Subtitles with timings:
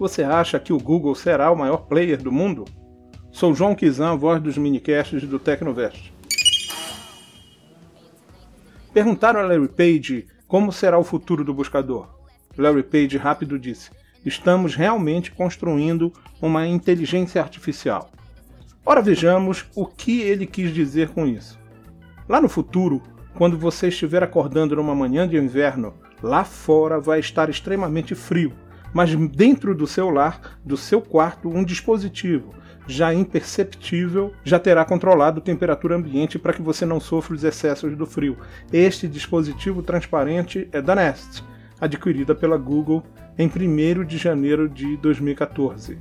[0.00, 2.64] Você acha que o Google será o maior player do mundo?
[3.30, 6.10] Sou João Kizan, voz dos minicasts do Tecnovest.
[8.94, 12.08] Perguntaram a Larry Page como será o futuro do buscador.
[12.56, 13.90] Larry Page rápido disse:
[14.24, 16.10] Estamos realmente construindo
[16.40, 18.10] uma inteligência artificial.
[18.86, 21.58] Ora vejamos o que ele quis dizer com isso.
[22.26, 23.02] Lá no futuro,
[23.34, 25.92] quando você estiver acordando numa manhã de inverno,
[26.22, 28.50] lá fora vai estar extremamente frio,
[28.92, 32.54] mas dentro do seu lar, do seu quarto, um dispositivo
[32.86, 37.96] já imperceptível já terá controlado a temperatura ambiente para que você não sofra os excessos
[37.96, 38.36] do frio.
[38.72, 41.44] Este dispositivo transparente é da Nest,
[41.80, 43.02] adquirida pela Google
[43.38, 45.98] em 1 de janeiro de 2014.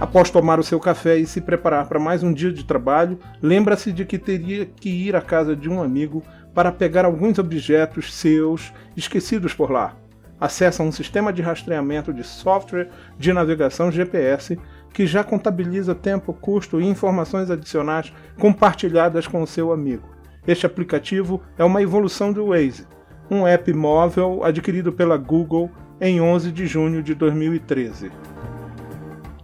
[0.00, 3.92] Após tomar o seu café e se preparar para mais um dia de trabalho, lembra-se
[3.92, 6.22] de que teria que ir à casa de um amigo
[6.54, 9.99] para pegar alguns objetos seus esquecidos por lá.
[10.40, 12.88] Acesse um sistema de rastreamento de software
[13.18, 14.58] de navegação GPS
[14.92, 20.08] que já contabiliza tempo, custo e informações adicionais compartilhadas com o seu amigo.
[20.46, 22.86] Este aplicativo é uma evolução do Waze,
[23.30, 28.10] um app móvel adquirido pela Google em 11 de junho de 2013.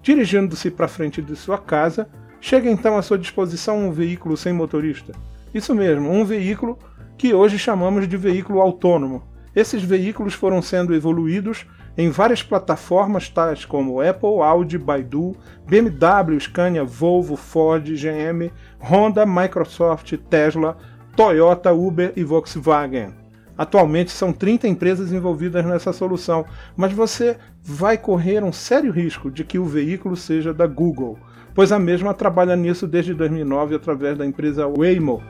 [0.03, 2.09] Dirigindo-se para frente de sua casa,
[2.41, 5.13] chega então à sua disposição um veículo sem motorista.
[5.53, 6.79] Isso mesmo, um veículo
[7.19, 9.36] que hoje chamamos de veículo autônomo.
[9.57, 11.65] Esses veículos foram sendo evoluídos
[11.97, 15.35] em várias plataformas tais como Apple, Audi, Baidu,
[15.67, 20.77] BMW, Scania, Volvo, Ford, GM, Honda, Microsoft, Tesla,
[21.17, 23.15] Toyota, Uber e Volkswagen.
[23.57, 26.45] Atualmente são 30 empresas envolvidas nessa solução,
[26.77, 31.19] mas você vai correr um sério risco de que o veículo seja da Google,
[31.55, 35.23] pois a mesma trabalha nisso desde 2009 através da empresa Waymo.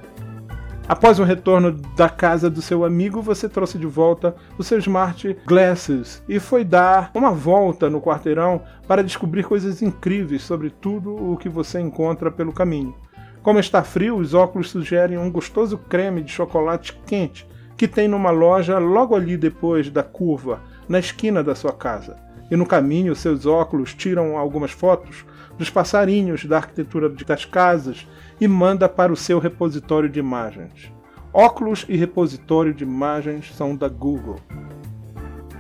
[0.89, 5.37] Após o retorno da casa do seu amigo, você trouxe de volta o seu Smart
[5.45, 11.37] Glasses e foi dar uma volta no quarteirão para descobrir coisas incríveis sobre tudo o
[11.37, 12.95] que você encontra pelo caminho.
[13.43, 18.31] Como está frio, os óculos sugerem um gostoso creme de chocolate quente que tem numa
[18.31, 22.17] loja logo ali depois da curva, na esquina da sua casa.
[22.49, 25.25] E no caminho, seus óculos tiram algumas fotos
[25.59, 28.07] dos passarinhos da arquitetura das casas
[28.41, 30.93] e manda para o seu repositório de imagens.
[31.33, 34.37] Óculos e repositório de imagens são da Google.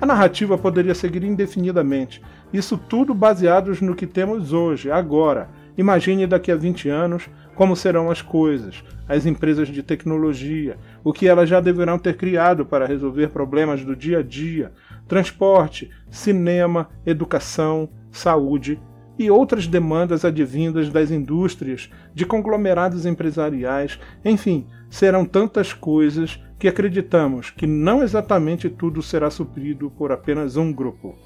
[0.01, 5.49] A narrativa poderia seguir indefinidamente, isso tudo baseados no que temos hoje, agora.
[5.77, 11.27] Imagine daqui a 20 anos como serão as coisas, as empresas de tecnologia, o que
[11.27, 14.73] elas já deverão ter criado para resolver problemas do dia a dia,
[15.09, 18.79] transporte, cinema, educação, saúde
[19.19, 27.51] e outras demandas advindas das indústrias, de conglomerados empresariais, enfim, serão tantas coisas que acreditamos
[27.51, 31.17] que não exatamente tudo será suprido por apenas um grupo.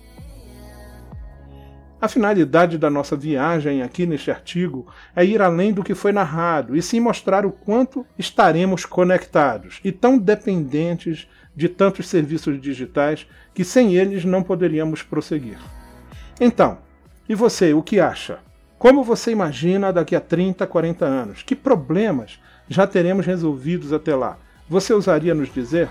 [2.01, 6.75] A finalidade da nossa viagem aqui neste artigo é ir além do que foi narrado
[6.75, 13.65] e sim mostrar o quanto estaremos conectados e tão dependentes de tantos serviços digitais que
[13.65, 15.59] sem eles não poderíamos prosseguir.
[16.41, 16.79] Então,
[17.31, 18.41] e você, o que acha?
[18.77, 21.45] Como você imagina daqui a 30, 40 anos?
[21.45, 24.37] Que problemas já teremos resolvidos até lá?
[24.69, 25.89] Você ousaria nos dizer?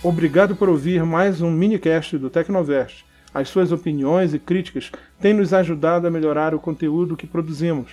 [0.00, 3.04] Obrigado por ouvir mais um minicast do Tecnovest.
[3.34, 7.90] As suas opiniões e críticas têm nos ajudado a melhorar o conteúdo que produzimos.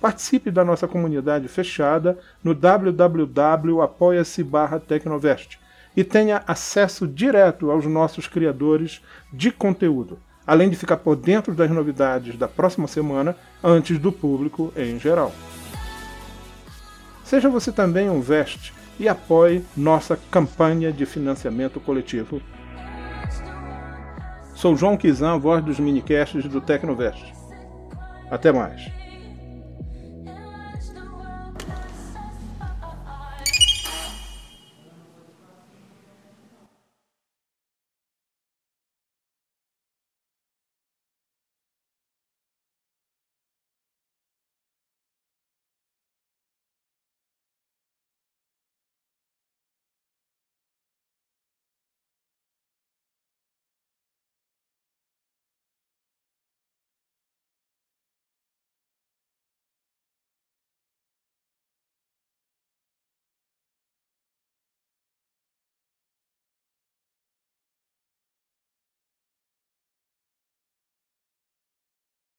[0.00, 4.46] Participe da nossa comunidade fechada no www.apoia-se
[4.86, 5.58] Tecnovest
[5.96, 11.70] e tenha acesso direto aos nossos criadores de conteúdo, além de ficar por dentro das
[11.70, 15.32] novidades da próxima semana antes do público em geral.
[17.24, 22.40] Seja você também um Vest e apoie nossa campanha de financiamento coletivo
[24.62, 27.34] Sou João Kizan, voz dos minicasts do Tecnovest.
[28.30, 28.88] Até mais.